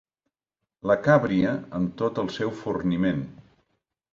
[0.91, 1.51] La càbria
[1.81, 3.25] amb tot el seu forniment.